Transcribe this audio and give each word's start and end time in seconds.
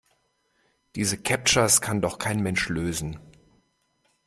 Diese 0.95 1.15
Captchas 1.15 1.79
kann 1.79 2.01
doch 2.01 2.17
kein 2.17 2.39
Mensch 2.41 2.69
lösen! 2.69 3.19